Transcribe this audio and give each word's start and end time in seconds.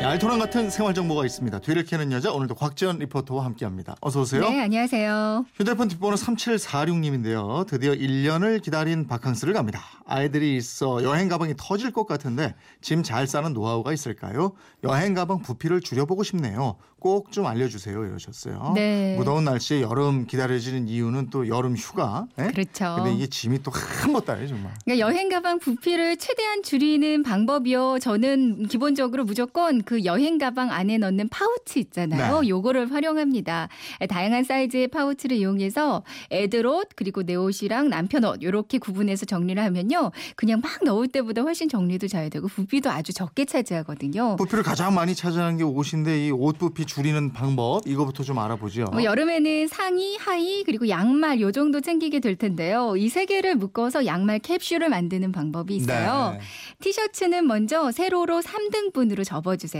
알토란 0.00 0.38
같은 0.38 0.70
생활 0.70 0.94
정보가 0.94 1.26
있습니다. 1.26 1.58
뒤를 1.58 1.84
캐는 1.84 2.12
여자 2.12 2.32
오늘도 2.32 2.54
곽지연 2.54 2.98
리포터와 3.00 3.44
함께합니다. 3.44 3.96
어서 4.00 4.20
오세요. 4.20 4.40
네, 4.48 4.60
안녕하세요. 4.60 5.44
휴대폰 5.56 5.88
뒷번호 5.88 6.14
3746님인데요. 6.16 7.66
드디어 7.66 7.92
1년을 7.92 8.62
기다린 8.62 9.06
바캉스를 9.08 9.52
갑니다. 9.54 9.82
아이들이 10.06 10.56
있어 10.56 11.02
여행 11.02 11.28
가방이 11.28 11.54
터질 11.58 11.90
것 11.90 12.06
같은데 12.06 12.54
짐 12.80 13.02
잘 13.02 13.26
싸는 13.26 13.52
노하우가 13.52 13.92
있을까요? 13.92 14.52
여행 14.84 15.14
가방 15.14 15.42
부피를 15.42 15.80
줄여보고 15.80 16.22
싶네요. 16.22 16.76
꼭 17.00 17.30
좀 17.30 17.46
알려주세요. 17.46 18.04
이러셨어요. 18.06 18.72
네. 18.74 19.14
무더운 19.16 19.44
날씨에 19.44 19.82
여름 19.82 20.26
기다려지는 20.26 20.88
이유는 20.88 21.30
또 21.30 21.46
여름 21.46 21.76
휴가. 21.76 22.26
예? 22.40 22.48
그렇죠. 22.48 22.96
근데 22.96 23.14
이게 23.14 23.26
짐이 23.28 23.62
또한 23.62 24.10
못다요 24.10 24.46
정말. 24.48 24.72
그러니까 24.84 25.06
여행 25.06 25.28
가방 25.28 25.58
부피를 25.58 26.16
최대한 26.16 26.62
줄이는 26.62 27.22
방법이요. 27.22 27.98
저는 28.00 28.66
기본적으로 28.68 29.24
무조건 29.24 29.82
그 29.88 30.04
여행 30.04 30.36
가방 30.36 30.70
안에 30.70 30.98
넣는 30.98 31.30
파우치 31.30 31.80
있잖아요. 31.80 32.42
네. 32.42 32.48
요거를 32.50 32.92
활용합니다. 32.92 33.70
다양한 34.10 34.44
사이즈의 34.44 34.88
파우치를 34.88 35.38
이용해서 35.38 36.02
애들 36.30 36.66
옷 36.66 36.88
그리고 36.94 37.22
내 37.22 37.34
옷이랑 37.36 37.88
남편 37.88 38.22
옷 38.26 38.42
요렇게 38.42 38.76
구분해서 38.80 39.24
정리를 39.24 39.62
하면요. 39.64 40.10
그냥 40.36 40.60
막 40.60 40.72
넣을 40.84 41.08
때보다 41.08 41.40
훨씬 41.40 41.70
정리도 41.70 42.06
잘 42.06 42.28
되고 42.28 42.48
부피도 42.48 42.90
아주 42.90 43.14
적게 43.14 43.46
차지하거든요. 43.46 44.36
부피를 44.36 44.62
가장 44.62 44.92
많이 44.94 45.14
차지하는 45.14 45.56
게 45.56 45.64
옷인데 45.64 46.26
이 46.26 46.30
옷 46.32 46.58
부피 46.58 46.84
줄이는 46.84 47.32
방법 47.32 47.86
이거부터 47.86 48.22
좀 48.24 48.38
알아보죠. 48.38 48.84
뭐 48.92 49.02
여름에는 49.02 49.68
상의, 49.68 50.18
하의 50.18 50.64
그리고 50.66 50.90
양말 50.90 51.40
요 51.40 51.50
정도 51.50 51.80
챙기게 51.80 52.20
될 52.20 52.36
텐데요. 52.36 52.94
이 52.98 53.08
세 53.08 53.24
개를 53.24 53.54
묶어서 53.54 54.04
양말 54.04 54.40
캡슐을 54.40 54.90
만드는 54.90 55.32
방법이 55.32 55.74
있어요. 55.76 56.32
네. 56.32 56.40
티셔츠는 56.80 57.46
먼저 57.46 57.90
세로로 57.90 58.40
3등분으로 58.42 59.24
접어주세요. 59.24 59.77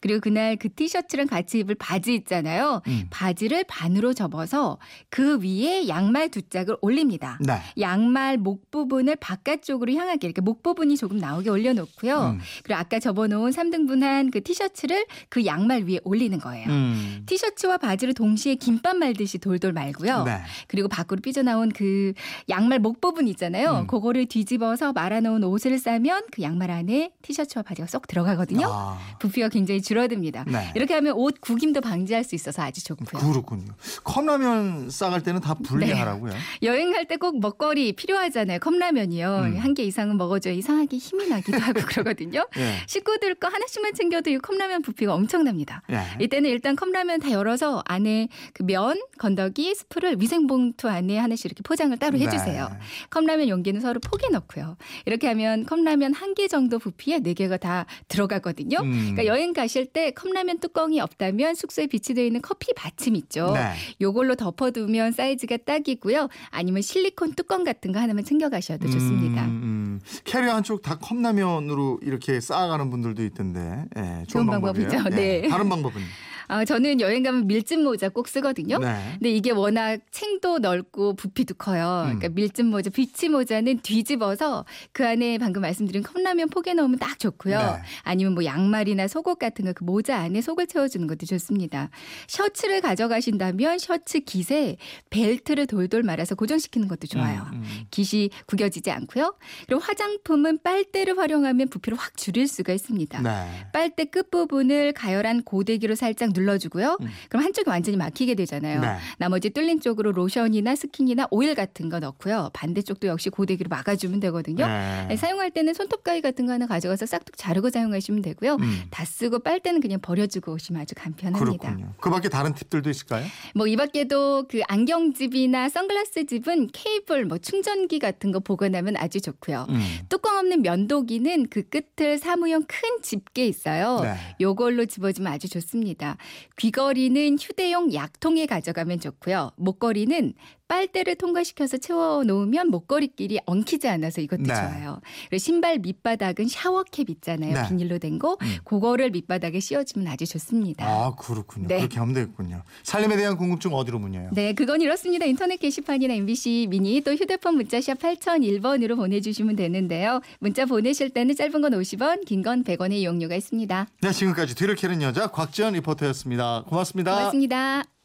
그리고 0.00 0.20
그날 0.20 0.56
그 0.56 0.68
티셔츠랑 0.72 1.26
같이 1.26 1.58
입을 1.60 1.74
바지 1.76 2.14
있잖아요. 2.14 2.82
음. 2.86 3.06
바지를 3.10 3.64
반으로 3.64 4.14
접어서 4.14 4.78
그 5.10 5.38
위에 5.42 5.88
양말 5.88 6.30
두 6.30 6.42
짝을 6.42 6.76
올립니다. 6.80 7.38
네. 7.40 7.58
양말 7.80 8.38
목 8.38 8.70
부분을 8.70 9.16
바깥쪽으로 9.16 9.92
향하게 9.94 10.26
이렇게 10.26 10.40
목 10.40 10.62
부분이 10.62 10.96
조금 10.96 11.18
나오게 11.18 11.50
올려놓고요. 11.50 12.36
음. 12.36 12.40
그리고 12.62 12.78
아까 12.78 12.98
접어놓은 12.98 13.50
3등분한 13.50 14.32
그 14.32 14.42
티셔츠를 14.42 15.06
그 15.28 15.44
양말 15.46 15.84
위에 15.84 16.00
올리는 16.04 16.38
거예요. 16.38 16.68
음. 16.68 17.22
티셔츠와 17.26 17.78
바지를 17.78 18.14
동시에 18.14 18.54
김밥 18.56 18.96
말듯이 18.96 19.38
돌돌 19.38 19.72
말고요. 19.72 20.24
네. 20.24 20.40
그리고 20.68 20.88
밖으로 20.88 21.20
삐져나온 21.20 21.70
그 21.70 22.12
양말 22.48 22.78
목 22.78 23.00
부분 23.00 23.28
있잖아요. 23.28 23.80
음. 23.80 23.86
그거를 23.86 24.26
뒤집어서 24.26 24.92
말아놓은 24.92 25.44
옷을 25.44 25.78
싸면 25.78 26.24
그 26.32 26.42
양말 26.42 26.70
안에 26.70 27.10
티셔츠와 27.22 27.62
바지가 27.62 27.86
쏙 27.86 28.06
들어가거든요. 28.06 28.66
아, 28.68 28.98
부피가 29.18 29.48
굉장히 29.48 29.82
줄어듭니다. 29.82 30.44
네. 30.46 30.72
이렇게 30.74 30.94
하면 30.94 31.14
옷 31.16 31.40
구김도 31.40 31.80
방지할 31.80 32.24
수 32.24 32.34
있어서 32.34 32.62
아주 32.62 32.82
좋고요. 32.84 33.20
그렇군요. 33.20 33.72
컵라면 34.04 34.90
싸갈 34.90 35.22
때는 35.22 35.40
다 35.40 35.54
분리하라고요. 35.54 36.32
여행 36.62 36.92
갈 36.92 37.06
때 37.06 37.16
꼭 37.16 37.38
먹거리 37.40 37.92
필요하잖아요. 37.94 38.58
컵라면이요. 38.58 39.36
음. 39.44 39.56
한개 39.58 39.82
이상은 39.84 40.16
먹어줘야 40.16 40.52
이상하게 40.54 40.96
힘이 40.98 41.28
나기도 41.28 41.58
하고 41.58 41.80
그러거든요. 41.86 42.46
예. 42.58 42.74
식구들 42.86 43.36
거 43.36 43.48
하나씩만 43.48 43.94
챙겨도 43.94 44.30
이 44.30 44.38
컵라면 44.38 44.82
부피가 44.82 45.14
엄청납니다. 45.14 45.82
예. 45.90 46.00
이때는 46.22 46.50
일단 46.50 46.74
컵라면 46.76 47.20
다 47.20 47.30
열어서 47.30 47.82
안에 47.86 48.28
그 48.52 48.62
면, 48.64 49.00
건더기, 49.18 49.74
스프를 49.74 50.20
위생봉투 50.20 50.88
안에 50.88 51.16
하나씩 51.18 51.46
이렇게 51.46 51.62
포장을 51.62 51.96
따로 51.96 52.18
해주세요. 52.18 52.68
네. 52.70 52.78
컵라면 53.10 53.48
용기는 53.48 53.80
서로 53.80 54.00
포개 54.00 54.28
넣고요. 54.28 54.76
이렇게 55.06 55.28
하면 55.28 55.64
컵라면 55.64 56.12
한 56.14 56.34
개 56.36 56.48
정도 56.48 56.78
부피에 56.78 57.20
네 57.20 57.32
개가 57.32 57.56
다 57.56 57.86
들어가거든요. 58.08 58.78
음. 58.82 59.05
그러니까 59.12 59.26
여행 59.26 59.52
가실 59.52 59.86
때 59.86 60.10
컵라면 60.10 60.58
뚜껑이 60.60 61.00
없다면 61.00 61.54
숙소에 61.54 61.86
비치되어 61.86 62.24
있는 62.24 62.42
커피 62.42 62.72
받침 62.74 63.16
있죠. 63.16 63.52
네. 63.54 63.72
요걸로 64.00 64.34
덮어두면 64.34 65.12
사이즈가 65.12 65.56
딱이고요. 65.58 66.28
아니면 66.50 66.82
실리콘 66.82 67.34
뚜껑 67.34 67.64
같은 67.64 67.92
거 67.92 68.00
하나만 68.00 68.24
챙겨가셔도 68.24 68.88
좋습니다. 68.90 69.44
음, 69.44 69.48
음. 69.48 70.00
캐리어 70.24 70.54
한쪽 70.54 70.82
다 70.82 70.98
컵라면으로 70.98 72.00
이렇게 72.02 72.40
쌓아가는 72.40 72.90
분들도 72.90 73.22
있던데. 73.24 73.84
예, 73.96 74.02
좋은, 74.28 74.44
좋은. 74.44 74.46
방법이죠. 74.46 74.98
예. 75.12 75.14
네. 75.14 75.48
다른 75.48 75.68
방법은. 75.68 76.00
아, 76.48 76.64
저는 76.64 77.00
여행 77.00 77.22
가면 77.22 77.46
밀짚 77.46 77.80
모자 77.80 78.08
꼭 78.08 78.26
쓰거든요. 78.28 78.78
네. 78.78 78.94
근데 79.12 79.30
이게 79.30 79.52
워낙 79.52 80.00
챙도 80.10 80.58
넓고 80.58 81.14
부피도 81.14 81.54
커요. 81.54 82.02
음. 82.06 82.18
그러니까 82.18 82.28
밀짚 82.30 82.66
모자, 82.66 82.90
비치 82.90 83.28
모자는 83.28 83.80
뒤집어서 83.82 84.64
그 84.92 85.06
안에 85.06 85.38
방금 85.38 85.62
말씀드린 85.62 86.02
컵라면 86.02 86.48
포개 86.48 86.74
넣으면 86.74 86.98
딱 86.98 87.18
좋고요. 87.18 87.58
네. 87.58 87.82
아니면 88.02 88.34
뭐 88.34 88.44
양말이나 88.44 89.06
속옷 89.06 89.38
같은 89.38 89.64
거 89.64 89.76
그 89.76 89.84
모자 89.84 90.16
안에 90.16 90.40
속을 90.40 90.66
채워주는 90.68 91.06
것도 91.06 91.26
좋습니다. 91.26 91.90
셔츠를 92.28 92.80
가져가신다면 92.80 93.78
셔츠 93.78 94.20
깃에 94.20 94.78
벨트를 95.10 95.66
돌돌 95.66 96.02
말아서 96.02 96.34
고정시키는 96.34 96.88
것도 96.88 97.06
좋아요. 97.06 97.46
음, 97.52 97.62
음. 97.62 97.84
깃이 97.90 98.30
구겨지지 98.46 98.90
않고요. 98.90 99.36
그리고 99.66 99.82
화장품은 99.82 100.60
빨대를 100.62 101.18
활용하면 101.18 101.68
부피를 101.68 101.98
확 101.98 102.16
줄일 102.16 102.48
수가 102.48 102.72
있습니다. 102.72 103.20
네. 103.20 103.66
빨대 103.74 104.06
끝부분을 104.06 104.92
가열한 104.92 105.42
고데기로 105.42 105.94
살짝 105.94 106.32
눌러주고요. 106.36 106.98
음. 107.00 107.08
그럼 107.28 107.44
한쪽이 107.44 107.68
완전히 107.70 107.96
막히게 107.96 108.34
되잖아요. 108.34 108.80
네. 108.80 108.96
나머지 109.18 109.50
뚫린 109.50 109.80
쪽으로 109.80 110.12
로션이나 110.12 110.74
스킨이나 110.76 111.28
오일 111.30 111.54
같은 111.54 111.88
거 111.88 111.98
넣고요. 112.00 112.50
반대쪽도 112.52 113.06
역시 113.08 113.30
고데기로 113.30 113.68
막아주면 113.68 114.20
되거든요. 114.20 114.66
네. 114.66 115.06
네, 115.08 115.16
사용할 115.16 115.50
때는 115.50 115.74
손톱 115.74 116.02
가위 116.04 116.20
같은 116.20 116.46
거 116.46 116.52
하나 116.52 116.66
가져가서 116.66 117.06
싹둑 117.06 117.36
자르고 117.36 117.70
사용하시면 117.70 118.22
되고요. 118.22 118.56
음. 118.60 118.82
다 118.90 119.04
쓰고 119.04 119.40
빨대는 119.40 119.80
그냥 119.80 120.00
버려주고 120.00 120.52
오시면 120.52 120.82
아주 120.82 120.94
간편합니다. 120.96 121.44
그렇군요. 121.44 121.92
그 122.00 122.10
밖에 122.10 122.28
다른 122.28 122.54
팁들도 122.54 122.88
있을까요? 122.90 123.24
뭐 123.54 123.66
이 123.66 123.76
밖에도 123.76 124.44
그 124.48 124.60
안경집이나 124.68 125.68
선글라스 125.68 126.26
집은 126.26 126.68
케이블, 126.72 127.24
뭐 127.26 127.38
충전기 127.38 127.98
같은 127.98 128.32
거 128.32 128.40
보관하면 128.40 128.96
아주 128.96 129.20
좋고요. 129.20 129.66
음. 129.68 129.80
뚜껑 130.08 130.36
없는 130.38 130.62
면도기는 130.62 131.48
그 131.50 131.62
끝을 131.68 132.18
사무용 132.18 132.64
큰 132.66 133.02
집게 133.02 133.46
있어요. 133.46 134.00
네. 134.02 134.14
요걸로 134.40 134.86
집어주면 134.86 135.32
아주 135.32 135.48
좋습니다. 135.48 136.16
귀걸이는 136.58 137.38
휴대용 137.40 137.92
약통에 137.94 138.46
가져가면 138.46 139.00
좋고요. 139.00 139.52
목걸이는 139.56 140.34
빨대를 140.68 141.14
통과시켜서 141.14 141.76
채워 141.76 142.24
놓으면 142.24 142.70
목걸이끼리 142.70 143.38
엉키지 143.46 143.86
않아서 143.86 144.20
이것도 144.20 144.42
네. 144.42 144.54
좋아요. 144.54 145.00
그리고 145.28 145.38
신발 145.38 145.78
밑바닥은 145.78 146.48
샤워캡 146.48 147.04
있잖아요. 147.08 147.54
네. 147.54 147.68
비닐로 147.68 147.98
된 147.98 148.18
거. 148.18 148.36
음. 148.42 148.56
그거를 148.64 149.10
밑바닥에 149.10 149.60
씌워주면 149.60 150.08
아주 150.08 150.26
좋습니다. 150.26 150.84
아, 150.84 151.14
그렇군요. 151.16 151.68
네. 151.68 151.76
그렇게 151.78 152.00
하면 152.00 152.14
되겠군요. 152.14 152.64
살림에 152.82 153.16
대한 153.16 153.36
궁금증 153.36 153.74
어디로 153.74 154.00
문의해요? 154.00 154.30
네, 154.32 154.54
그건 154.54 154.80
이렇습니다. 154.80 155.24
인터넷 155.24 155.58
게시판이나 155.58 156.14
MBC 156.14 156.66
미니 156.68 157.00
또 157.00 157.14
휴대폰 157.14 157.54
문자샵 157.56 158.00
8001번으로 158.00 158.96
보내주시면 158.96 159.54
되는데요. 159.54 160.20
문자 160.40 160.64
보내실 160.66 161.10
때는 161.10 161.36
짧은 161.36 161.60
건 161.60 161.72
50원, 161.72 162.24
긴 162.24 162.42
건 162.42 162.64
100원의 162.64 162.94
이용료가 162.94 163.34
있습니다. 163.36 163.86
네, 164.02 164.10
지금까지 164.12 164.54
뒤를 164.56 164.74
캐는 164.74 165.00
여자 165.02 165.28
곽지연 165.28 165.74
리포터 165.74 166.06
였습니다. 166.16 166.62
고맙습니다. 166.68 167.14
고맙습니다. 167.16 167.95